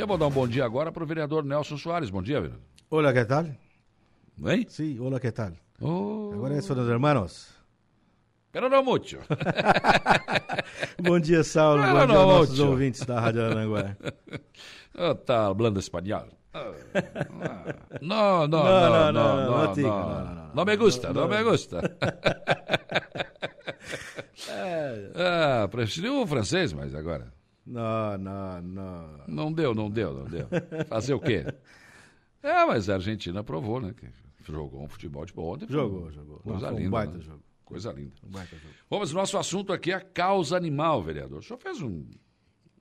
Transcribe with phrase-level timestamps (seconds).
[0.00, 2.08] Eu vou dar um bom dia agora para o vereador Nelson Soares.
[2.08, 2.62] Bom dia, vereador.
[2.88, 3.44] Olá, que tal?
[3.44, 4.64] Hein?
[4.66, 5.52] Sí, hola, que tal?
[5.78, 7.50] Oh, Agora são os hermanos.
[8.50, 9.18] pero não muito.
[11.02, 11.82] Bom dia, Saulo.
[11.82, 13.94] Não, Bom dia não, aos nossos ouvintes da Rádio Aranguá.
[14.96, 16.28] Ah, tá hablando espanhol.
[16.54, 16.72] Ah,
[18.00, 19.12] no, tica, no.
[19.12, 20.54] no, no, no.
[20.54, 21.96] No me gusta, No, me gusta.
[25.14, 27.30] Ah, preferiu o francês, mas agora.
[27.70, 29.24] Não, não, não.
[29.28, 30.48] Não deu, não deu, não deu.
[30.88, 31.44] Fazer o quê?
[32.42, 33.92] É, mas a Argentina provou, né?
[33.92, 34.08] Que
[34.50, 35.66] jogou um futebol de ontem.
[35.66, 36.38] foi Jogou, jogou.
[36.38, 36.90] Coisa Não, foi um linda.
[36.90, 37.22] baita né?
[37.22, 37.42] jogo.
[37.66, 38.12] Coisa linda.
[38.24, 38.74] Um baita jogo.
[38.88, 41.40] Vamos, nosso assunto aqui é a causa animal, vereador.
[41.40, 42.06] O senhor fez um,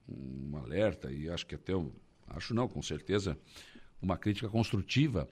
[0.08, 1.92] um alerta e acho que até, um,
[2.30, 3.38] acho não, com certeza,
[4.02, 5.28] uma crítica construtiva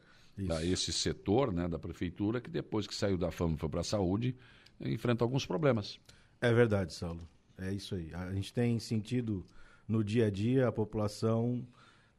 [0.50, 3.80] a esse setor né, da prefeitura que depois que saiu da fama e foi para
[3.80, 4.36] a saúde,
[4.82, 6.02] enfrenta alguns problemas.
[6.42, 7.26] É verdade, Saulo.
[7.58, 8.14] É isso aí.
[8.14, 9.46] A gente tem sentido
[9.88, 11.66] no dia a dia a população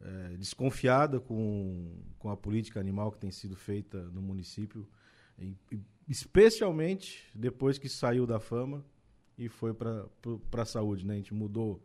[0.00, 4.86] é, desconfiada com, com a política animal que tem sido feita no município,
[5.38, 5.54] e-
[6.08, 8.84] especialmente depois que saiu da fama
[9.36, 10.06] e foi para
[10.62, 11.06] a saúde.
[11.06, 11.14] Né?
[11.14, 11.82] A gente mudou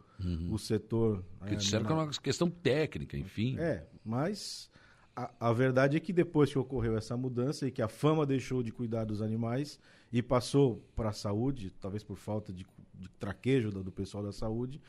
[0.49, 1.23] o setor.
[1.39, 3.57] Porque é, disseram que é uma questão técnica, enfim.
[3.59, 4.69] é, mas
[5.15, 8.63] a, a verdade é que depois que ocorreu essa mudança e que a fama deixou
[8.63, 9.79] de cuidar dos animais
[10.11, 12.65] e passou para a saúde, talvez por falta de,
[13.03, 14.81] de traquejo do, do pessoal da saúde,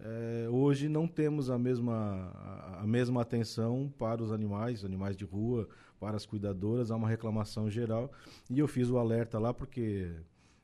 [0.00, 5.24] eh, hoje não temos a mesma, a, a mesma atenção para os animais, animais de
[5.24, 5.68] rua,
[6.00, 8.10] para as cuidadoras, há uma reclamação geral.
[8.50, 10.10] E eu fiz o alerta lá porque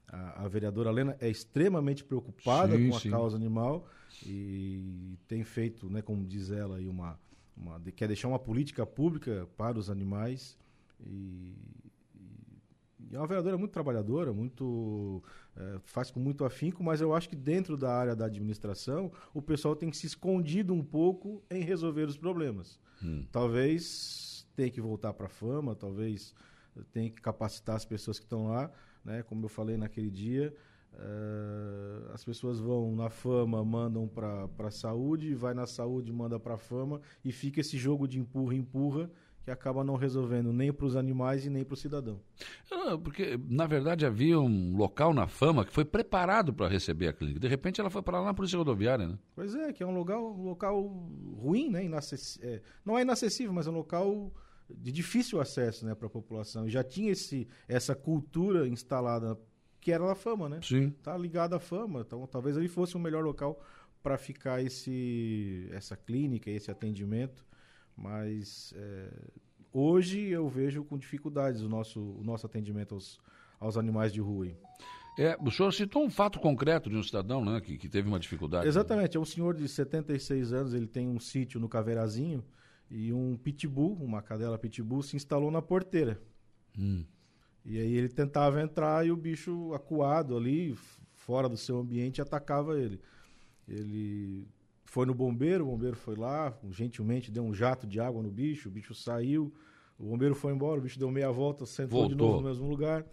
[0.09, 3.11] a, a vereadora Lena é extremamente preocupada Sim, com a sim.
[3.11, 3.87] causa animal
[4.27, 7.19] e tem feito, né, como diz ela, aí uma,
[7.57, 10.59] uma- quer deixar uma política pública para os animais
[11.07, 11.55] e,
[13.11, 15.23] e- é uma vereadora muito trabalhadora, muito
[15.57, 19.41] eh, faz com muito afinco, mas eu acho que dentro da área da administração o
[19.43, 22.79] pessoal tem se escondido um pouco em resolver os problemas.
[23.31, 26.35] Talvez tenha que voltar para a fama, talvez
[26.93, 28.71] tenha que capacitar as pessoas que estão lá,
[29.05, 29.23] né?
[29.23, 30.55] Como eu falei naquele dia,
[30.95, 36.55] eh, as pessoas vão na fama, mandam para a saúde, vai na saúde, manda para
[36.55, 39.11] a fama e fica esse jogo de empurra empurra
[39.49, 42.21] que acaba não resolvendo nem para os animais e nem para o cidadão.
[42.71, 47.13] Ah, Porque, na verdade, havia um local na fama que foi preparado para receber a
[47.15, 47.41] clínica.
[47.41, 49.19] De repente, ela foi para lá na Polícia Rodoviária, né?
[49.35, 50.79] Pois é, que é um local, um local
[51.41, 51.83] ruim, né?
[51.83, 54.31] Inacessi- é, não é inacessível, mas é um local
[54.69, 56.67] de difícil acesso né, para a população.
[56.67, 59.39] E já tinha esse, essa cultura instalada
[59.81, 60.61] que era na fama, né?
[60.63, 60.91] Sim.
[61.03, 62.03] Tá ligado à fama.
[62.07, 63.59] Então, talvez ali fosse o melhor local
[64.03, 67.48] para ficar esse, essa clínica, esse atendimento.
[67.99, 69.11] Mas é,
[69.73, 73.21] hoje eu vejo com dificuldades o nosso, o nosso atendimento aos,
[73.59, 74.47] aos animais de rua.
[75.19, 78.21] É, o senhor citou um fato concreto de um cidadão né, que, que teve uma
[78.21, 78.69] dificuldade.
[78.69, 82.45] Exatamente, é um senhor de 76 anos, ele tem um sítio no Caveirazinho
[82.89, 86.23] e um pitbull, uma cadela pitbull, se instalou na porteira.
[86.79, 87.05] Hum.
[87.65, 90.79] E aí ele tentava entrar e o bicho acuado ali,
[91.17, 93.01] fora do seu ambiente, atacava ele.
[93.67, 94.47] Ele
[94.89, 98.71] foi no bombeiro, o bombeiro foi lá, gentilmente deu um jato de água no bicho,
[98.71, 99.53] o bicho saiu,
[99.99, 102.29] o bombeiro foi embora, o bicho deu meia volta, sentou de Voltou.
[102.29, 103.05] novo no mesmo lugar.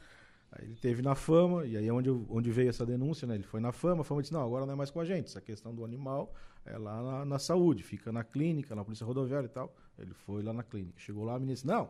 [0.53, 3.35] Aí ele teve na fama, e aí é onde, onde veio essa denúncia, né?
[3.35, 5.25] Ele foi na fama, a fama disse, não, agora não é mais com a gente,
[5.25, 6.33] essa questão do animal
[6.65, 9.75] é lá na, na saúde, fica na clínica, na polícia rodoviária e tal.
[9.99, 10.97] Ele foi lá na clínica.
[10.97, 11.89] Chegou lá, a menina disse, não,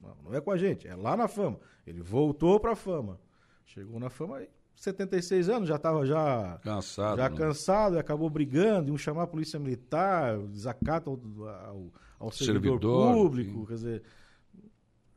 [0.00, 1.60] não, não é com a gente, é lá na fama.
[1.86, 3.20] Ele voltou pra fama.
[3.64, 7.16] Chegou na fama, aí, 76 anos, já estava já, Cansado.
[7.16, 7.36] já né?
[7.36, 11.86] cansado e acabou brigando, iam chamar a polícia militar, desacato ao, ao,
[12.18, 13.66] ao servidor, Servidor, público, sim.
[13.66, 14.02] quer dizer...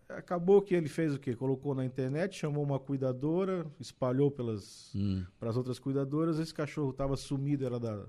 [0.09, 1.35] Acabou que ele fez o quê?
[1.35, 5.25] Colocou na internet, chamou uma cuidadora, espalhou pelas Hum.
[5.38, 6.39] para as outras cuidadoras.
[6.39, 8.06] Esse cachorro estava sumido, era da,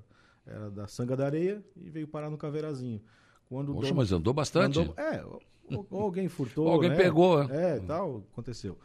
[0.46, 3.00] era da Sanga da Areia e veio parar no Caveirazinho.
[3.48, 4.78] Quando Poxa, dono- mas andou bastante.
[4.78, 6.68] Andou- é, ou, ou alguém furtou.
[6.68, 6.96] Alguém né?
[6.96, 8.78] pegou, É, tal, aconteceu.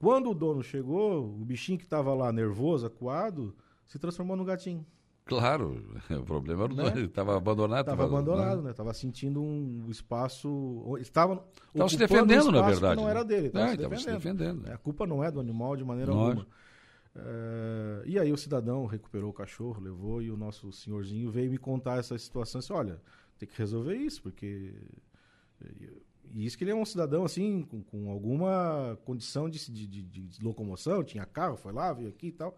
[0.00, 3.54] Quando o dono chegou, o bichinho que estava lá nervoso, acuado,
[3.86, 4.84] se transformou no gatinho.
[5.26, 6.90] Claro, o problema era o Né?
[6.90, 7.80] dono, estava abandonado.
[7.82, 8.70] Estava abandonado, né?
[8.70, 10.48] Estava sentindo um espaço.
[10.98, 11.34] Estava
[11.74, 12.96] Estava se ocupando um defendendo, na verdade.
[12.96, 13.10] não né?
[13.10, 13.46] era dele.
[13.48, 14.38] Estava É, se estava se defendendo.
[14.56, 14.74] defendendo.
[14.74, 16.28] A culpa não é do animal de maneira Nós.
[16.30, 16.46] alguma.
[17.14, 21.58] É, e aí o cidadão recuperou o cachorro, levou e o nosso senhorzinho veio me
[21.58, 22.58] contar essa situação.
[22.60, 23.00] Disse, olha,
[23.38, 24.72] tem que resolver isso, porque...
[26.32, 30.02] E isso que ele é um cidadão, assim, com, com alguma condição de, de, de-
[30.28, 32.56] de locomoção, tinha carro, foi lá, veio aqui e tal,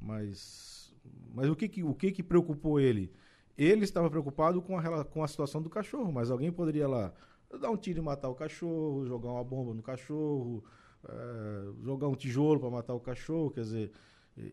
[0.00, 0.92] mas,
[1.34, 3.12] mas o, que, que, o que, que preocupou ele?
[3.56, 7.12] Ele estava preocupado com a, com a situação do cachorro, mas alguém poderia lá
[7.60, 10.64] dar um tiro e matar o cachorro, jogar uma bomba no cachorro,
[11.06, 13.92] eh, jogar um tijolo para matar o cachorro, quer dizer,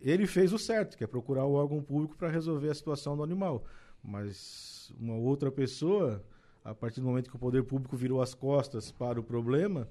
[0.02, 3.24] ele fez o certo, que é procurar o órgão público para resolver a situação do
[3.24, 3.64] animal.
[4.04, 6.22] Mas uma outra pessoa,
[6.64, 9.88] a partir do momento que o poder público virou as costas para o problema,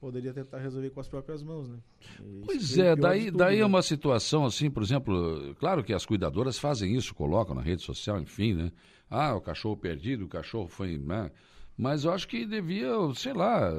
[0.00, 1.78] poderia tentar resolver com as próprias mãos, né?
[2.44, 3.62] pois é, daí, tudo, daí é né?
[3.62, 7.82] é uma situação assim, por exemplo, claro que as cuidadoras fazem isso, colocam na rede
[7.82, 8.72] social, enfim, né?
[9.10, 10.96] Ah, o cachorro perdido, o cachorro foi.
[10.96, 11.30] Né?
[11.76, 13.72] Mas eu acho que devia, sei lá,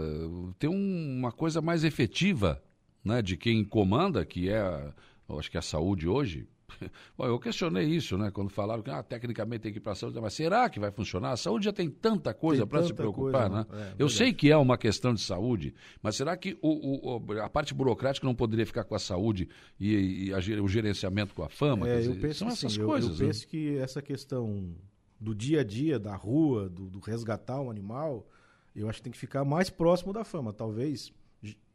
[0.59, 2.61] ter um, uma coisa mais efetiva
[3.03, 4.93] né, de quem comanda, que é,
[5.29, 6.47] eu acho que é a saúde hoje,
[7.17, 8.31] Bom, eu questionei isso, né?
[8.31, 10.91] Quando falaram que ah, tecnicamente tem que ir para a saúde, mas será que vai
[10.91, 11.31] funcionar?
[11.31, 13.65] A saúde já tem tanta coisa para se preocupar, coisa, né?
[13.69, 14.13] É, eu verdade.
[14.13, 18.25] sei que é uma questão de saúde, mas será que o, o, a parte burocrática
[18.25, 19.47] não poderia ficar com a saúde
[19.79, 21.87] e, e a, o gerenciamento com a fama?
[21.87, 23.19] É, dizer, eu penso são essas sim, coisas.
[23.19, 23.47] Eu, eu penso né?
[23.49, 24.75] que essa questão
[25.19, 28.27] do dia a dia, da rua, do, do resgatar um animal,
[28.75, 30.51] eu acho que tem que ficar mais próximo da fama.
[30.51, 31.13] Talvez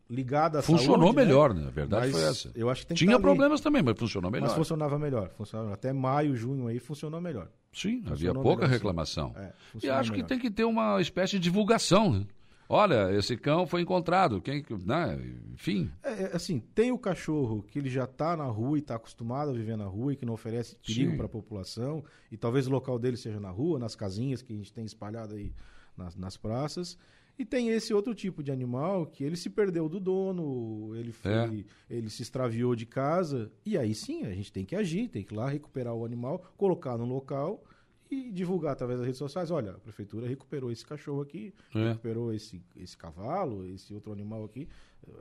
[0.08, 1.25] ligada à funcionou saúde, né?
[1.25, 1.67] melhor, né?
[1.67, 2.53] A verdade mas foi essa.
[2.55, 4.47] Eu acho que tem Tinha que problemas também, mas funcionou melhor.
[4.47, 7.49] Mas funcionava melhor, funcionava Até maio, junho aí funcionou melhor.
[7.73, 9.35] Sim, funcionou havia pouca melhor, reclamação.
[9.37, 10.23] É, e acho melhor.
[10.23, 12.26] que tem que ter uma espécie de divulgação, né?
[12.69, 15.19] Olha, esse cão foi encontrado, quem, né?
[15.53, 15.91] enfim.
[16.03, 19.50] É, é assim, tem o cachorro que ele já está na rua e está acostumado
[19.50, 22.70] a viver na rua e que não oferece perigo para a população, e talvez o
[22.70, 25.52] local dele seja na rua, nas casinhas que a gente tem espalhado aí
[25.97, 26.99] nas, nas praças.
[27.38, 31.31] E tem esse outro tipo de animal que ele se perdeu do dono, ele foi,
[31.31, 31.65] é.
[31.91, 35.35] ele se extraviou de casa, e aí sim, a gente tem que agir, tem que
[35.35, 37.62] ir lá recuperar o animal, colocar no local
[38.11, 41.88] e divulgar através das redes sociais, olha, a prefeitura recuperou esse cachorro aqui, é.
[41.88, 44.67] recuperou esse, esse cavalo, esse outro animal aqui,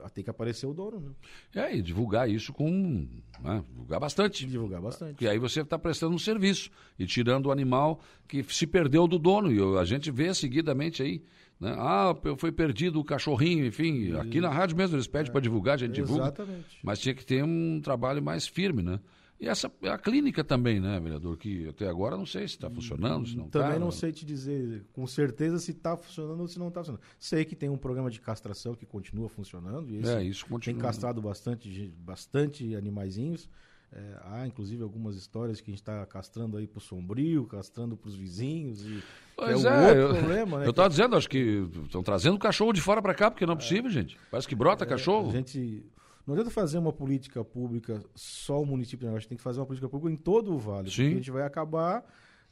[0.03, 1.11] ah, tem que aparecer o dono, né?
[1.53, 3.07] É, e divulgar isso com.
[3.39, 4.45] Né, divulgar bastante.
[4.45, 5.11] Divulgar bastante.
[5.11, 9.19] Porque aí você está prestando um serviço e tirando o animal que se perdeu do
[9.19, 9.51] dono.
[9.51, 11.21] E a gente vê seguidamente aí
[11.59, 11.75] né?
[11.77, 14.07] Ah, foi perdido o cachorrinho, enfim.
[14.07, 14.17] Isso.
[14.17, 15.31] Aqui na rádio mesmo eles pedem é.
[15.31, 16.23] para divulgar, a gente divulga.
[16.23, 16.79] Exatamente.
[16.83, 18.99] Mas tinha que ter um trabalho mais firme, né?
[19.39, 21.37] E essa é a clínica também, né, vereador?
[21.37, 23.59] Que até agora não sei se está funcionando, se não está.
[23.59, 26.79] Também tá, não sei te dizer com certeza se está funcionando ou se não está
[26.79, 27.01] funcionando.
[27.19, 29.89] Sei que tem um programa de castração que continua funcionando.
[29.89, 30.75] E é, isso continua.
[30.75, 33.49] Tem castrado bastante, bastante animaizinhos.
[33.95, 37.95] É, há, inclusive, algumas histórias que a gente está castrando aí para o sombrio, castrando
[37.95, 38.85] para os vizinhos.
[38.85, 39.01] E,
[39.37, 40.65] pois é, é eu, problema, né?
[40.65, 43.55] Eu estava dizendo, acho que estão trazendo cachorro de fora para cá, porque não é
[43.55, 44.17] possível, gente.
[44.29, 45.29] Parece que brota é, cachorro.
[45.29, 45.85] A gente.
[46.27, 49.65] Não adianta fazer uma política pública só o município, a gente tem que fazer uma
[49.65, 50.89] política pública em todo o vale.
[50.89, 50.95] Sim.
[50.95, 52.03] Porque a gente vai acabar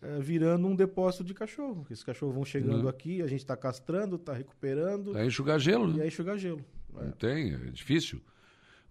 [0.02, 1.86] é, virando um depósito de cachorro.
[1.90, 2.88] Esses cachorros vão chegando uhum.
[2.88, 5.18] aqui, a gente está castrando, está recuperando.
[5.18, 5.98] É enxugar gelo, né?
[5.98, 6.64] E é enxugar gelo.
[6.94, 8.22] Não tem, é difícil.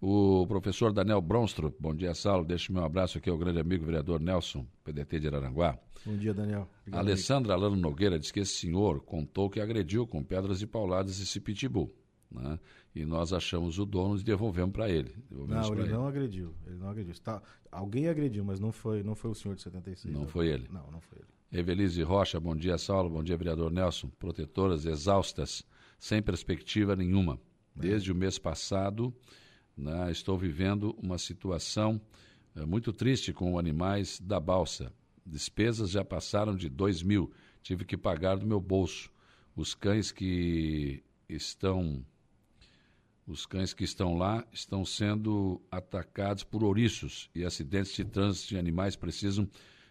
[0.04, 2.44] O professor Daniel Bronstro, bom dia, Saulo.
[2.44, 5.78] Deixa meu abraço aqui ao grande amigo vereador Nelson, PDT de Araranguá.
[6.04, 6.68] Bom dia, Daniel.
[6.80, 11.20] Obrigado, Alessandra Alano Nogueira diz que esse senhor contou que agrediu com pedras e pauladas
[11.20, 11.94] esse pitbull.
[12.32, 12.58] Né?
[12.92, 15.14] E nós achamos o dono e devolvemos para ele.
[15.30, 16.54] Devolvemos não, ele, ele, não agrediu.
[16.66, 17.14] Ele não agrediu.
[17.70, 20.12] Alguém agrediu, mas não foi, não foi o senhor de 76.
[20.12, 20.66] Não, não foi ele.
[20.68, 21.60] Não, não foi ele.
[21.60, 23.08] Evelise Rocha, bom dia, Saulo.
[23.08, 24.10] Bom dia, vereador Nelson.
[24.18, 25.64] Protetoras exaustas,
[25.96, 27.38] sem perspectiva nenhuma.
[27.76, 27.82] É.
[27.82, 28.12] Desde é.
[28.12, 29.14] o mês passado
[29.76, 32.00] né, estou vivendo uma situação
[32.54, 34.92] é, muito triste com animais da balsa.
[35.24, 37.32] Despesas já passaram de dois mil.
[37.62, 39.10] Tive que pagar do meu bolso.
[39.54, 42.04] Os cães que estão
[43.26, 48.58] os cães que estão lá estão sendo atacados por ouriços e acidentes de trânsito de
[48.58, 49.48] animais precisam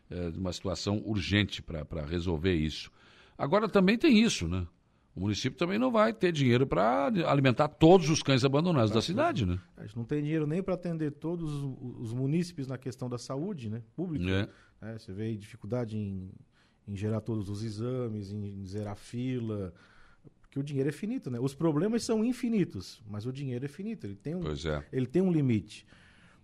[0.10, 2.92] é, de uma situação urgente para resolver isso.
[3.38, 4.68] Agora também tem isso, né?
[5.16, 9.46] O município também não vai ter dinheiro para alimentar todos os cães abandonados da cidade,
[9.46, 9.60] né?
[9.76, 11.52] A gente não tem dinheiro nem para atender todos
[12.00, 13.82] os munícipes na questão da saúde, né?
[13.94, 14.50] Pública.
[14.82, 14.94] É.
[14.94, 16.32] É, você vê dificuldade em,
[16.88, 19.74] em, gerar todos os exames, em zerar fila,
[20.42, 21.40] porque o dinheiro é finito, né?
[21.40, 24.08] Os problemas são infinitos, mas o dinheiro é finito.
[24.08, 24.86] Ele tem um, é.
[24.94, 25.86] ele tem um limite.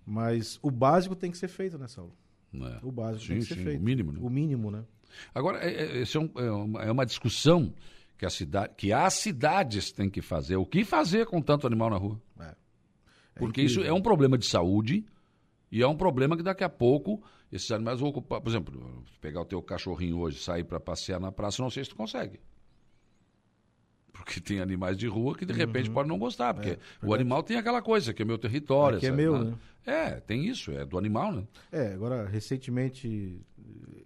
[0.05, 2.13] Mas o básico tem que ser feito, né, Saulo?
[2.53, 2.79] É.
[2.83, 3.81] O básico sim, tem que ser sim, feito.
[3.81, 4.19] O mínimo, né?
[4.21, 4.85] O mínimo, né?
[5.33, 7.73] Agora, é, é, é, um, é, é uma discussão
[8.17, 10.55] que, a cidade, que as cidades têm que fazer.
[10.55, 12.21] O que fazer com tanto animal na rua?
[12.39, 12.43] É.
[12.43, 12.55] É
[13.39, 13.83] Porque incrível.
[13.83, 15.05] isso é um problema de saúde
[15.71, 17.21] e é um problema que daqui a pouco
[17.51, 18.41] esses animais vão ocupar.
[18.41, 21.91] Por exemplo, pegar o teu cachorrinho hoje, sair para passear na praça, não sei se
[21.91, 22.39] tu consegue.
[24.27, 25.57] Porque tem animais de rua que de uhum.
[25.57, 28.99] repente podem não gostar, porque é, o animal tem aquela coisa, que é meu território.
[28.99, 29.53] que é meu, né?
[29.85, 31.47] É, tem isso, é do animal, né?
[31.71, 33.39] É, agora, recentemente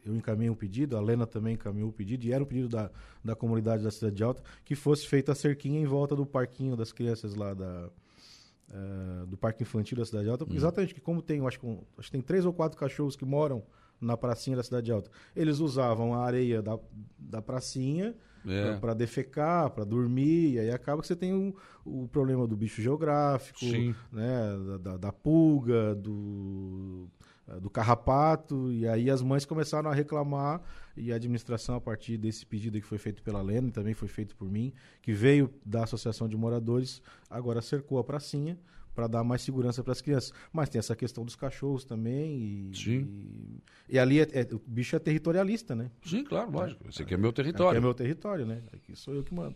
[0.06, 2.70] eu encaminhei um pedido, a Lena também encaminhou o um pedido, e era um pedido
[2.70, 2.92] da,
[3.26, 6.92] da comunidade da Cidade Alta, que fosse feita a cerquinha em volta do parquinho das
[6.92, 7.90] crianças lá da,
[8.70, 10.56] uh, do Parque Infantil da Cidade Alta, uhum.
[10.56, 11.60] exatamente, que como tem, acho,
[11.98, 13.64] acho que tem três ou quatro cachorros que moram
[14.00, 16.78] na pracinha da Cidade Alta, eles usavam a areia da,
[17.18, 18.16] da pracinha
[18.48, 18.76] é.
[18.78, 21.56] para defecar, para dormir, e aí acaba que você tem o,
[21.86, 23.66] o problema do bicho geográfico,
[24.12, 27.08] né, da, da, da pulga, do
[27.60, 30.62] do carrapato, e aí as mães começaram a reclamar,
[30.96, 34.08] e a administração, a partir desse pedido que foi feito pela Lena, e também foi
[34.08, 34.72] feito por mim,
[35.02, 38.58] que veio da Associação de Moradores, agora cercou a pracinha
[38.94, 40.34] para dar mais segurança para as crianças.
[40.52, 43.08] Mas tem essa questão dos cachorros também, e, Sim.
[43.90, 45.92] e, e ali é, é, o bicho é territorialista, né?
[46.06, 46.88] Sim, claro, lógico.
[46.90, 47.70] Esse aqui é meu território.
[47.70, 48.62] Aqui é meu território, né?
[48.74, 49.56] Aqui sou eu que mando.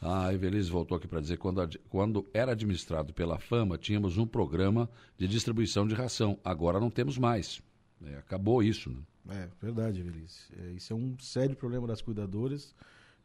[0.00, 4.26] Ah, a Evelise voltou aqui para dizer quando quando era administrado pela Fama, tínhamos um
[4.26, 6.38] programa de distribuição de ração.
[6.44, 7.62] Agora não temos mais.
[8.04, 8.98] É, acabou isso, né?
[9.28, 10.42] É, verdade, Evelise.
[10.58, 12.74] É, isso é um sério problema das cuidadoras,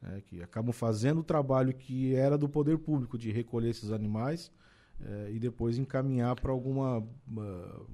[0.01, 4.51] é, que acabam fazendo o trabalho que era do poder público de recolher esses animais
[5.05, 7.00] é, e depois encaminhar para alguma.
[7.00, 7.88] Uh,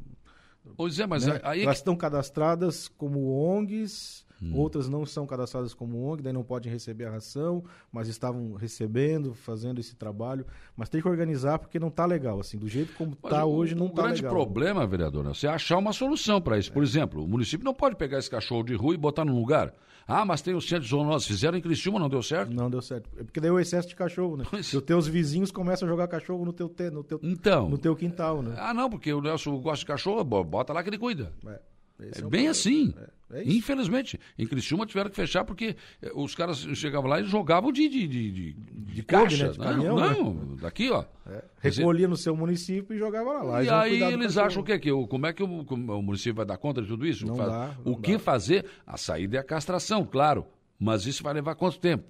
[0.75, 1.39] pois é, mas né?
[1.43, 1.63] aí.
[1.63, 4.55] Elas estão cadastradas como ONGs Hum.
[4.55, 9.33] Outras não são cadastradas como ONG, daí não podem receber a ração, mas estavam recebendo,
[9.33, 10.45] fazendo esse trabalho.
[10.75, 12.39] Mas tem que organizar porque não está legal.
[12.39, 14.17] Assim, do jeito como está hoje, não está legal.
[14.17, 16.71] O grande problema, vereador, é você achar uma solução para isso.
[16.71, 19.73] Por exemplo, o município não pode pegar esse cachorro de rua e botar num lugar.
[20.07, 21.27] Ah, mas tem o centro de zoonose.
[21.27, 22.53] Fizeram em Criciúma, não deu certo?
[22.53, 23.09] Não deu certo.
[23.17, 24.45] É porque daí o excesso de cachorro, né?
[24.49, 24.71] Pois.
[24.73, 28.41] Os teus vizinhos começam a jogar cachorro no teu, no teu, então, no teu quintal,
[28.41, 28.55] né?
[28.57, 31.33] Ah, não, porque o Nelson gosta de cachorro, bota lá que ele cuida.
[31.45, 31.59] É.
[31.99, 32.93] Esse é, é bem assim.
[33.31, 34.19] É, é Infelizmente.
[34.37, 38.07] Em Criciúma tiveram que fechar porque eh, os caras chegavam lá e jogavam de, de,
[38.07, 39.47] de, de, de caixa.
[39.47, 39.51] Né?
[39.51, 40.57] De caminhão, não, né?
[40.61, 41.03] daqui, ó.
[41.25, 41.43] É.
[41.59, 43.43] Recolhia no seu município e jogava lá.
[43.43, 46.57] lá e aí eles acham que, que como é que o, o, município vai dar
[46.57, 47.25] conta de tudo isso?
[47.25, 48.19] Não Faz, dá, não o que dá.
[48.19, 48.65] fazer?
[48.85, 50.45] A saída é a castração, claro.
[50.79, 52.05] Mas isso vai levar quanto tempo?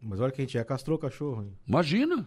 [0.00, 1.42] Mas olha que a gente já castrou o cachorro.
[1.42, 1.52] Hein?
[1.68, 2.26] Imagina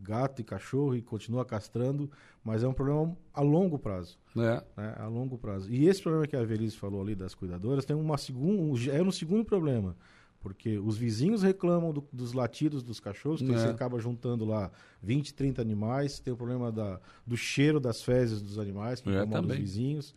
[0.00, 2.10] gato e cachorro e continua castrando,
[2.44, 4.18] mas é um problema a longo prazo.
[4.36, 4.62] É.
[4.76, 4.94] Né?
[4.98, 5.70] A longo prazo.
[5.70, 9.12] E esse problema que a Veliz falou ali das cuidadoras tem uma segun, é um
[9.12, 9.96] segundo problema.
[10.40, 13.56] Porque os vizinhos reclamam do, dos latidos dos cachorros, que é.
[13.56, 18.42] você acaba juntando lá 20, 30 animais, tem o problema da, do cheiro das fezes
[18.42, 20.14] dos animais, que é, incomodam os vizinhos.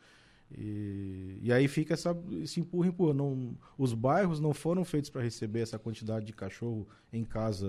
[0.51, 3.13] E, e aí fica essa, esse empurra, empurra.
[3.13, 7.67] Não, os bairros não foram feitos para receber essa quantidade de cachorro em casa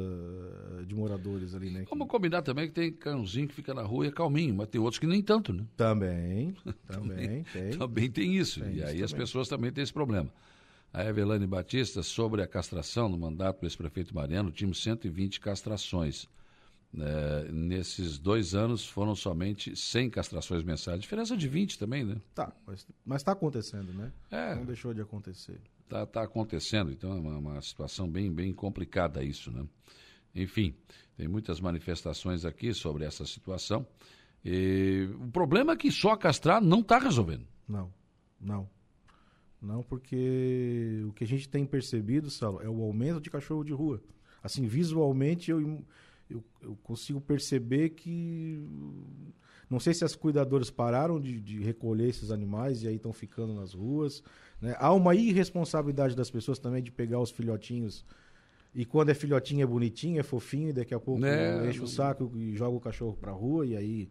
[0.86, 1.84] de moradores ali, né?
[1.88, 4.80] Vamos combinar também que tem cãozinho que fica na rua e é calminho, mas tem
[4.80, 5.64] outros que nem tanto, né?
[5.76, 6.54] Também,
[6.86, 7.70] também, tem.
[7.70, 8.60] Também tem isso.
[8.60, 9.04] Tem e isso aí também.
[9.04, 10.30] as pessoas também têm esse problema.
[10.92, 16.28] A Evelane Batista, sobre a castração no mandato do ex-prefeito Mariano, tínhamos 120 castrações.
[16.98, 21.00] É, nesses dois anos foram somente 100 castrações mensais.
[21.00, 22.16] Diferença de 20 também, né?
[22.34, 22.52] Tá,
[23.04, 24.10] mas está acontecendo, né?
[24.30, 25.60] É, Não deixou de acontecer.
[25.84, 29.64] Está tá acontecendo, então é uma, uma, situação bem, bem complicada isso, né?
[30.34, 30.74] Enfim,
[31.16, 33.86] tem muitas manifestações aqui sobre essa situação.
[34.44, 37.46] E o problema é que só castrar não está resolvendo.
[37.68, 37.92] Não,
[38.40, 38.68] não.
[39.60, 43.72] Não, porque o que a gente tem percebido, Salo, é o aumento de cachorro de
[43.72, 44.02] rua.
[44.42, 45.84] Assim, visualmente, eu
[46.28, 48.60] eu, eu consigo perceber que.
[49.68, 53.52] Não sei se as cuidadoras pararam de, de recolher esses animais e aí estão ficando
[53.52, 54.22] nas ruas.
[54.60, 54.76] Né?
[54.78, 58.04] Há uma irresponsabilidade das pessoas também de pegar os filhotinhos.
[58.74, 61.86] E quando é filhotinho é bonitinho, é fofinho, e daqui a pouco é, enche o
[61.88, 64.10] saco e joga o cachorro para a rua, e aí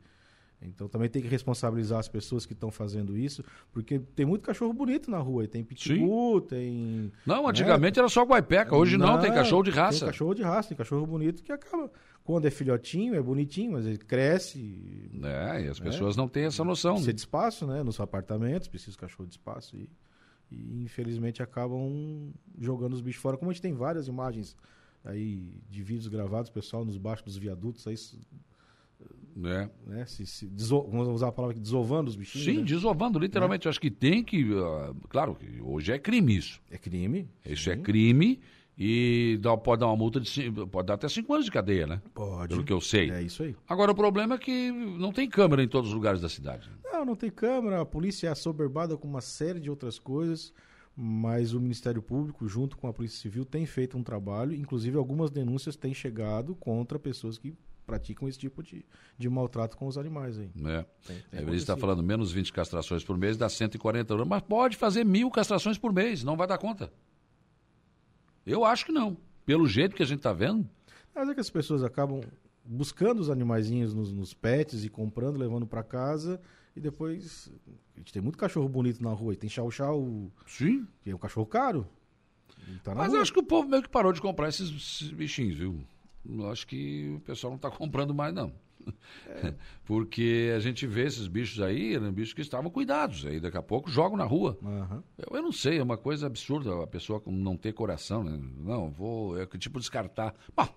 [0.62, 4.74] então também tem que responsabilizar as pessoas que estão fazendo isso, porque tem muito cachorro
[4.74, 6.48] bonito na rua, tem pitbull, Sim.
[6.48, 7.12] tem...
[7.26, 7.50] Não, né?
[7.50, 8.02] antigamente né?
[8.02, 10.00] era só guaipeca, hoje não, não, tem cachorro de raça.
[10.00, 11.92] Tem cachorro de raça, tem cachorro bonito que acaba...
[12.24, 15.12] Quando é filhotinho, é bonitinho, mas ele cresce...
[15.24, 15.86] É, e as né?
[15.86, 16.94] pessoas não têm essa noção.
[16.94, 17.84] Precisa de espaço, né?
[17.84, 19.88] Nos apartamentos, precisa de cachorro de espaço e,
[20.50, 24.56] e infelizmente acabam jogando os bichos fora, como a gente tem várias imagens
[25.04, 27.96] aí de vídeos gravados, pessoal nos baixos dos viadutos, aí
[29.36, 29.70] né?
[29.86, 30.06] né?
[30.06, 30.48] Se, se.
[30.48, 32.46] Vamos usar a palavra desovando os bichinhos.
[32.46, 32.63] Sim, né?
[32.63, 33.65] desovando, literalmente.
[33.65, 33.70] Né?
[33.70, 34.46] Acho que tem que.
[34.46, 36.62] Uh, claro que hoje é crime isso.
[36.72, 37.27] É crime.
[37.46, 37.72] Isso sim.
[37.72, 38.39] é crime
[38.77, 40.51] e dá, pode dar uma multa de.
[40.72, 42.01] Pode dar até cinco anos de cadeia, né?
[42.13, 42.50] Pode.
[42.50, 43.12] Pelo que eu sei.
[43.12, 43.56] É isso aí.
[43.68, 46.70] Agora o problema é que não tem câmera em todos os lugares da cidade.
[46.84, 47.82] Não, não tem câmera.
[47.82, 50.54] A polícia é assoberbada com uma série de outras coisas.
[50.98, 54.54] Mas o Ministério Público, junto com a Polícia Civil, tem feito um trabalho.
[54.54, 57.54] Inclusive, algumas denúncias têm chegado contra pessoas que
[57.86, 58.86] praticam esse tipo de,
[59.18, 60.50] de maltrato com os animais aí.
[60.65, 60.86] É.
[61.06, 64.27] Tem, tem Ele está falando menos 20 castrações por mês, dá 140 euros.
[64.27, 66.92] Mas pode fazer mil castrações por mês, não vai dar conta.
[68.46, 69.18] Eu acho que não.
[69.46, 70.68] Pelo jeito que a gente está vendo.
[71.13, 72.22] Mas é que as pessoas acabam
[72.63, 76.42] buscando os animaizinhos nos, nos pets e comprando, levando para casa
[76.75, 77.51] e depois.
[77.96, 79.34] A gente tem muito cachorro bonito na rua.
[79.34, 80.32] E tem chau-chau.
[80.46, 80.86] Sim.
[81.01, 81.88] Que é um cachorro caro.
[82.84, 83.22] Tá Mas rua.
[83.22, 85.86] acho que o povo meio que parou de comprar esses, esses bichinhos, viu?
[86.51, 88.51] Acho que o pessoal não está comprando mais, não.
[89.27, 89.53] É.
[89.86, 93.62] Porque a gente vê esses bichos aí, eram bichos que estavam cuidados, aí daqui a
[93.62, 94.58] pouco jogam na rua.
[94.62, 95.03] Uhum.
[95.17, 98.39] Eu, eu, não sei, é uma coisa absurda a pessoa não ter coração, né?
[98.58, 100.36] Não, vou, é que tipo descartar.
[100.55, 100.67] Bom,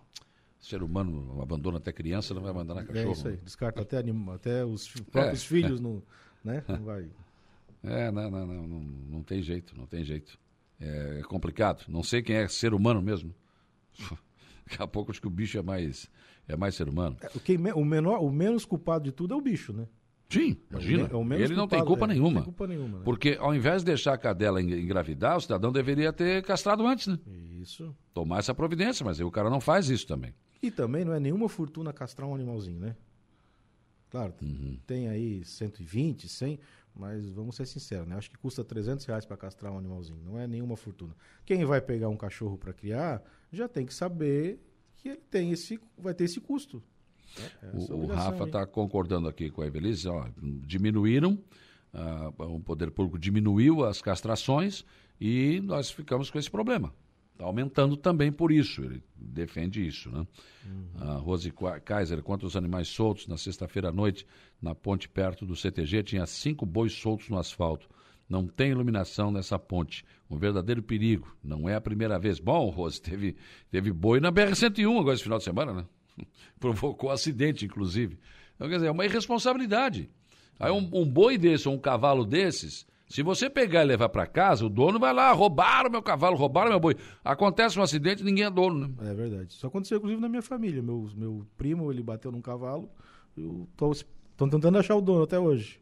[0.58, 3.08] ser humano abandona até criança, não vai abandonar é cachorro.
[3.08, 5.46] É isso aí, descarta até, anima, até os próprios é.
[5.48, 6.02] filhos, no,
[6.44, 6.64] né?
[6.68, 7.08] Não vai.
[7.82, 10.38] É, não, não, não, não, não tem jeito, não tem jeito.
[10.80, 11.84] É complicado.
[11.88, 13.34] Não sei quem é ser humano mesmo.
[14.68, 16.10] Daqui a pouco acho que o bicho é mais,
[16.46, 17.16] é mais ser humano.
[17.22, 19.86] É, o, menor, o menos culpado de tudo é o bicho, né?
[20.28, 21.04] Sim, imagina.
[21.04, 22.28] É o, é o ele não tem culpa é, nenhuma.
[22.28, 23.04] Não tem culpa nenhuma né?
[23.04, 27.18] Porque ao invés de deixar a cadela engravidar, o cidadão deveria ter castrado antes, né?
[27.26, 27.96] Isso.
[28.12, 30.34] Tomar essa providência, mas aí o cara não faz isso também.
[30.62, 32.94] E também não é nenhuma fortuna castrar um animalzinho, né?
[34.10, 34.78] Claro, uhum.
[34.86, 36.58] tem aí 120, 100,
[36.98, 38.16] mas vamos ser sinceros, né?
[38.16, 41.14] Acho que custa 300 reais para castrar um animalzinho, não é nenhuma fortuna.
[41.46, 44.60] Quem vai pegar um cachorro para criar já tem que saber
[44.96, 46.82] que ele tem esse, vai ter esse custo.
[47.62, 51.38] É o, o, Rafa está concordando aqui com a Evelise, ó, diminuíram,
[51.94, 54.84] uh, o poder público diminuiu as castrações
[55.20, 56.92] e nós ficamos com esse problema.
[57.38, 60.10] Está aumentando também por isso, ele defende isso.
[60.10, 60.26] Né?
[60.66, 61.08] Uhum.
[61.08, 61.54] A Rose
[61.84, 64.26] Kaiser, contra os animais soltos, na sexta-feira à noite,
[64.60, 67.88] na ponte perto do CTG, tinha cinco bois soltos no asfalto.
[68.28, 70.04] Não tem iluminação nessa ponte.
[70.28, 71.32] Um verdadeiro perigo.
[71.40, 72.40] Não é a primeira vez.
[72.40, 73.36] Bom, Rose, teve,
[73.70, 75.86] teve boi na BR-101 agora esse final de semana, né?
[76.58, 78.18] Provocou acidente, inclusive.
[78.56, 80.10] Então, quer dizer, é uma irresponsabilidade.
[80.58, 84.26] Aí um, um boi desse ou um cavalo desses se você pegar e levar para
[84.26, 86.94] casa, o dono vai lá, roubaram meu cavalo, roubaram meu boi.
[87.24, 89.10] Acontece um acidente, ninguém é dono, né?
[89.10, 89.50] É verdade.
[89.50, 90.82] Isso aconteceu, inclusive, na minha família.
[90.82, 92.90] Meu, meu primo, ele bateu num cavalo.
[93.34, 93.92] Eu tô,
[94.36, 95.80] tô tentando achar o dono até hoje.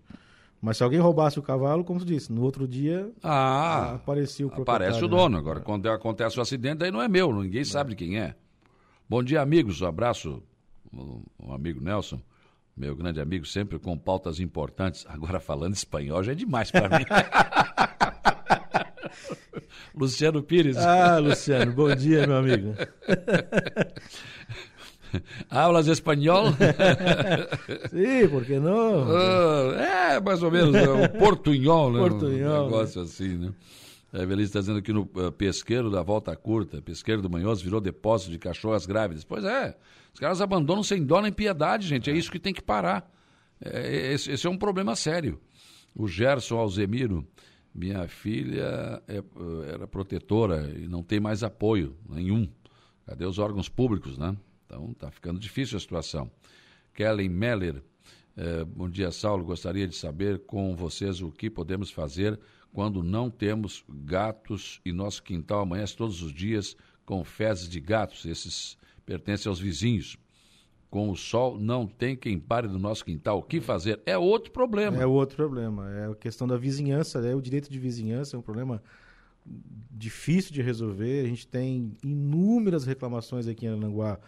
[0.63, 4.49] Mas se alguém roubasse o cavalo, como você disse, no outro dia ah, aparecia o
[4.49, 4.87] proprietário.
[4.87, 5.35] Aparece o dono.
[5.35, 5.39] Né?
[5.39, 8.37] Agora, quando acontece o acidente, aí não é meu, ninguém sabe de quem é.
[9.09, 9.81] Bom dia, amigos.
[9.81, 10.43] Um abraço,
[10.93, 12.21] o amigo Nelson
[12.77, 15.07] meu grande amigo, sempre com pautas importantes.
[15.09, 17.05] Agora falando espanhol já é demais para mim.
[19.97, 20.77] Luciano Pires.
[20.77, 22.75] Ah, Luciano, bom dia, meu amigo.
[25.49, 26.53] Hablas espanhol?
[27.89, 29.09] Sim, por que não?
[29.09, 31.99] Uh, é, mais ou menos, é um portunhol, né?
[32.01, 32.65] Portunhol.
[32.65, 33.07] Um negócio né?
[33.07, 33.53] assim, né?
[34.13, 37.81] A Evelise está dizendo que no uh, pesqueiro da Volta Curta, pesqueiro do Manhoso, virou
[37.81, 39.25] depósito de cachorras grávidas.
[39.25, 39.77] Pois é,
[40.13, 42.09] os caras abandonam sem dó nem piedade, gente.
[42.09, 43.11] É, é isso que tem que parar.
[43.61, 45.41] É, esse, esse, é um problema sério.
[45.95, 47.27] O Gerson Alzemiro,
[47.75, 49.23] minha filha é,
[49.73, 52.49] era protetora e não tem mais apoio nenhum.
[53.07, 54.37] Cadê os órgãos públicos, né?
[54.67, 56.31] Então está ficando difícil a situação.
[56.93, 57.83] Kellen Meller,
[58.37, 59.45] eh, bom dia, Saulo.
[59.45, 62.39] Gostaria de saber com vocês o que podemos fazer
[62.77, 68.27] quando não temos gatos e nosso quintal amanhece todos os dias com fezes de gatos.
[68.27, 70.19] Esses pertencem aos vizinhos.
[70.91, 73.39] Com o sol, não tem quem pare do nosso quintal.
[73.39, 73.99] O que fazer?
[74.05, 75.01] É outro problema.
[75.01, 75.91] É outro problema.
[75.91, 78.83] É a questão da vizinhança, é o direito de vizinhança, é um problema
[79.91, 81.25] difícil de resolver.
[81.25, 84.21] A gente tem inúmeras reclamações aqui em Arananguá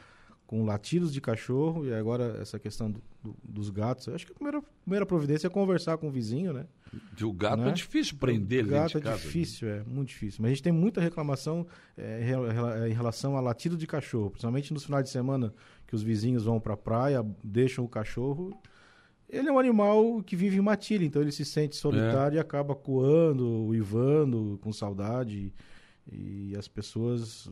[0.47, 4.07] com latidos de cachorro e agora essa questão do, do, dos gatos.
[4.07, 6.67] Eu acho que a primeira, primeira providência é conversar com o vizinho, né?
[7.19, 7.71] E o gato né?
[7.71, 8.69] é difícil prender ele.
[8.69, 9.79] O gato é casa, difícil, né?
[9.79, 10.41] é muito difícil.
[10.41, 12.23] Mas a gente tem muita reclamação é,
[12.89, 15.53] em relação a latido de cachorro, principalmente nos finais de semana
[15.87, 18.59] que os vizinhos vão para a praia, deixam o cachorro.
[19.29, 22.39] Ele é um animal que vive em matilha, então ele se sente solitário é.
[22.39, 25.37] e acaba coando, uivando, com saudade.
[25.37, 25.53] E
[26.59, 27.51] as pessoas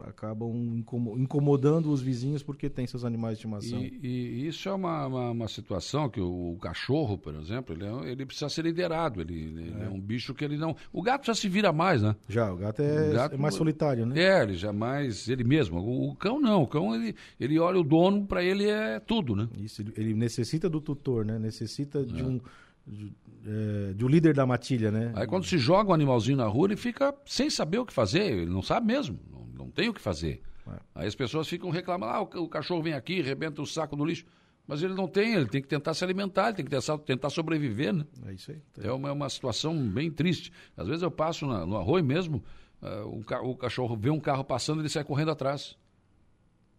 [0.00, 0.82] acabam
[1.16, 3.78] incomodando os vizinhos porque tem seus animais de estimação.
[3.80, 7.86] E, e isso é uma, uma, uma, situação que o, o, cachorro, por exemplo, ele,
[7.86, 9.20] é, ele precisa ser liderado.
[9.20, 9.84] Ele, ele é.
[9.84, 9.88] é.
[9.88, 10.74] um bicho que ele não.
[10.92, 12.16] O gato já se vira mais, né?
[12.28, 14.18] Já, o gato é, o gato, é mais solitário, né?
[14.18, 15.78] É, ele já mais ele mesmo.
[15.78, 16.62] O, o cão não.
[16.62, 19.48] O cão, ele, ele olha o dono, para ele é tudo, né?
[19.58, 21.38] Isso, ele necessita do tutor, né?
[21.38, 22.24] Necessita de é.
[22.24, 22.40] um
[22.88, 23.12] de,
[23.46, 25.12] é, de um líder da matilha, né?
[25.14, 28.22] Aí quando se joga um animalzinho na rua, ele fica sem saber o que fazer,
[28.22, 30.40] ele não sabe mesmo, não, não tem o que fazer.
[30.66, 30.80] É.
[30.94, 34.04] Aí as pessoas ficam reclamando, ah, o, o cachorro vem aqui, rebenta o saco do
[34.04, 34.24] lixo.
[34.66, 37.30] Mas ele não tem, ele tem que tentar se alimentar, ele tem que tentar, tentar
[37.30, 38.04] sobreviver, né?
[38.26, 38.58] É isso aí.
[38.74, 38.82] Tá.
[38.86, 40.52] É uma, uma situação bem triste.
[40.76, 42.44] Às vezes eu passo na, no arroio mesmo,
[42.82, 45.74] uh, o, o cachorro vê um carro passando, ele sai correndo atrás.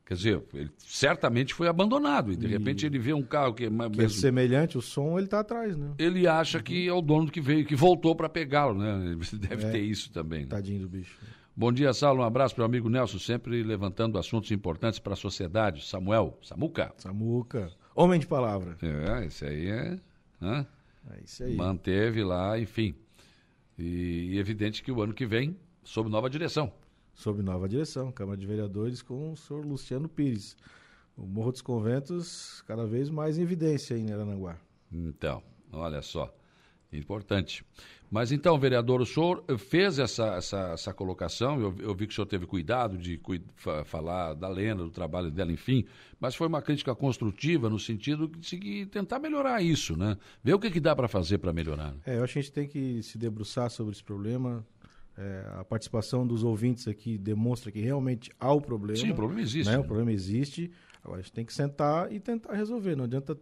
[0.10, 2.50] Quer dizer, ele certamente foi abandonado e de e...
[2.50, 4.02] repente ele vê um carro que, é que mesmo...
[4.02, 5.92] é semelhante, o som ele está atrás, né?
[6.00, 6.64] Ele acha uhum.
[6.64, 9.16] que é o dono que veio, que voltou para pegá-lo, né?
[9.38, 9.70] Deve é.
[9.70, 10.42] ter isso também.
[10.42, 10.48] Né?
[10.48, 11.16] Tadinho do bicho.
[11.56, 12.24] Bom dia, Saulo.
[12.24, 15.86] Um abraço para o amigo Nelson, sempre levantando assuntos importantes para a sociedade.
[15.86, 16.92] Samuel, Samuca.
[16.98, 17.72] Samuca.
[17.94, 18.78] Homem de palavra.
[18.82, 20.00] É, esse aí é.
[20.42, 20.66] Né?
[21.12, 21.56] É isso aí.
[21.56, 22.96] Manteve lá, enfim.
[23.78, 26.74] E, e evidente que o ano que vem, sob nova direção
[27.20, 30.56] sob nova direção, Câmara de Vereadores com o senhor Luciano Pires.
[31.18, 34.58] O Morro dos Conventos cada vez mais em evidência aí em Arananguá.
[34.90, 36.34] Então, olha só.
[36.94, 37.64] Importante.
[38.10, 42.16] Mas então, vereador, o senhor fez essa, essa, essa colocação, eu, eu vi que o
[42.16, 43.22] senhor teve cuidado de
[43.86, 45.86] falar da Lena, do trabalho dela, enfim,
[46.20, 50.18] mas foi uma crítica construtiva no sentido de tentar melhorar isso, né?
[50.44, 51.94] Ver o que, que dá para fazer para melhorar.
[52.06, 54.66] É, eu acho que a gente tem que se debruçar sobre esse problema.
[55.22, 58.98] É, a participação dos ouvintes aqui demonstra que realmente há o problema.
[58.98, 59.70] Sim, o problema existe.
[59.70, 59.76] Né?
[59.76, 59.84] Né?
[59.84, 60.72] O problema existe.
[61.04, 62.96] Agora a gente tem que sentar e tentar resolver.
[62.96, 63.38] Não adianta.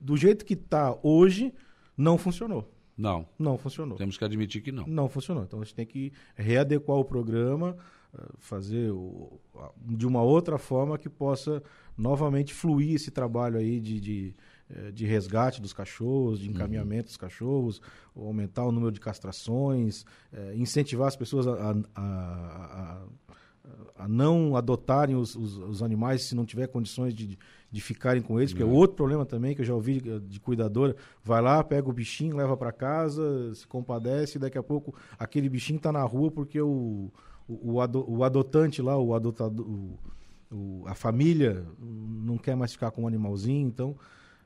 [0.00, 1.52] Do jeito que está hoje,
[1.94, 2.72] não funcionou.
[2.96, 3.28] Não.
[3.38, 3.98] Não funcionou.
[3.98, 4.86] Temos que admitir que não.
[4.86, 5.44] Não funcionou.
[5.44, 7.76] Então a gente tem que readequar o programa,
[8.16, 9.38] eh, fazer o,
[9.76, 11.62] de uma outra forma que possa
[11.98, 14.34] novamente fluir esse trabalho aí de, de,
[14.92, 17.06] de resgate dos cachorros, de encaminhamento uhum.
[17.06, 17.80] dos cachorros,
[18.16, 23.02] aumentar o número de castrações, é, incentivar as pessoas a, a, a,
[23.96, 27.38] a não adotarem os, os, os, animais se não tiver condições de,
[27.70, 28.72] de ficarem com eles, porque é uhum.
[28.72, 32.36] outro problema também que eu já ouvi de, de cuidadora, vai lá, pega o bichinho,
[32.36, 36.60] leva para casa, se compadece, e daqui a pouco aquele bichinho está na rua porque
[36.60, 37.10] o,
[37.48, 39.98] o, o, ado, o adotante lá, o adotado, o,
[40.54, 43.96] o, a família não quer mais ficar com o animalzinho, então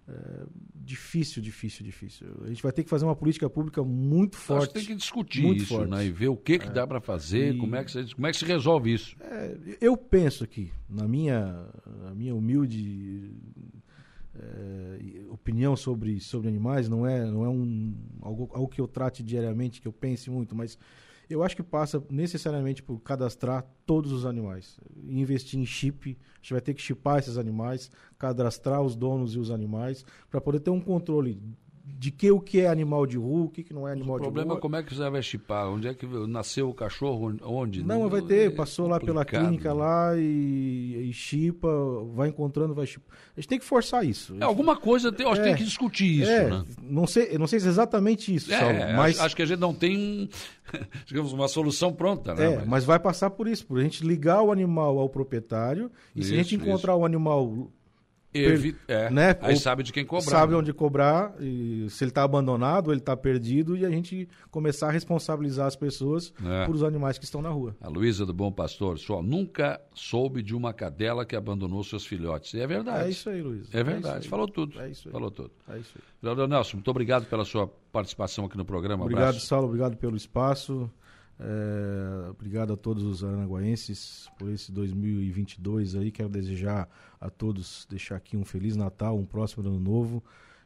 [0.09, 2.27] é, difícil, difícil, difícil.
[2.43, 4.63] A gente vai ter que fazer uma política pública muito forte.
[4.63, 5.91] Acho que tem que discutir isso, forte.
[5.91, 6.07] né?
[6.07, 6.71] E ver o que, que é.
[6.71, 7.59] dá para fazer, e...
[7.59, 9.15] como, é que se, como é que se resolve isso.
[9.21, 11.69] É, eu penso que, na minha,
[12.05, 13.35] na minha humilde
[14.35, 19.23] é, opinião sobre, sobre animais, não é, não é um, algo, algo que eu trate
[19.23, 20.79] diariamente, que eu pense muito, mas
[21.29, 24.79] eu acho que passa necessariamente por cadastrar todos os animais.
[25.07, 29.39] Investir em chip, a gente vai ter que chipar esses animais, cadastrar os donos e
[29.39, 31.41] os animais, para poder ter um controle
[31.97, 34.25] de que o que é animal de rua, o que, que não é animal de
[34.25, 34.31] rua.
[34.31, 35.69] O problema é como é que você vai chipar?
[35.69, 37.37] Onde é que nasceu o cachorro?
[37.43, 37.83] Onde?
[37.83, 41.69] Não, vai ter, é passou lá pela clínica lá e, e chipa,
[42.15, 43.17] vai encontrando, vai chipar.
[43.37, 44.37] A gente tem que forçar isso.
[44.39, 46.65] É, alguma coisa tem, acho é, tem que discutir isso, é, né?
[46.83, 49.17] Não sei, não sei se é exatamente isso, é, Saulo, mas...
[49.17, 50.29] Acho, acho, que a gente não tem,
[51.07, 52.53] digamos, uma solução pronta, né?
[52.53, 52.67] É, mas...
[52.67, 56.29] mas vai passar por isso, por a gente ligar o animal ao proprietário e isso,
[56.29, 57.03] se a gente encontrar isso.
[57.03, 57.71] o animal
[58.33, 59.37] Evi é, né?
[59.41, 60.31] Aí Ou sabe de quem cobrar.
[60.31, 60.59] Sabe né?
[60.59, 65.67] onde cobrar, se ele está abandonado, ele está perdido, e a gente começar a responsabilizar
[65.67, 66.67] as pessoas é.
[66.67, 67.75] por os animais que estão na rua.
[67.81, 72.55] A Luísa do Bom Pastor, só nunca soube de uma cadela que abandonou seus filhotes.
[72.55, 73.07] E é verdade.
[73.07, 73.69] É isso aí, Luísa.
[73.73, 74.27] É verdade.
[74.27, 74.81] É Falou tudo.
[74.81, 75.13] É isso aí.
[75.13, 75.51] Falou tudo.
[75.69, 76.03] É isso aí.
[76.21, 79.05] Vereador Nelson, muito obrigado pela sua participação aqui no programa.
[79.05, 79.47] Obrigado, Abraço.
[79.47, 79.67] Saulo.
[79.67, 80.91] Obrigado pelo espaço.
[81.41, 86.11] É, obrigado a todos os aranaguaenses por esse 2022 aí.
[86.11, 86.89] Quero desejar
[87.21, 90.23] a todos, deixar aqui um Feliz Natal, um próximo ano novo,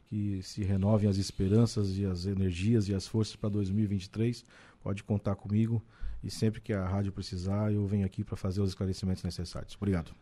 [0.06, 4.44] que se renovem as esperanças e as energias e as forças para 2023.
[4.82, 5.82] Pode contar comigo
[6.22, 9.74] e sempre que a rádio precisar, eu venho aqui para fazer os esclarecimentos necessários.
[9.76, 10.14] Obrigado.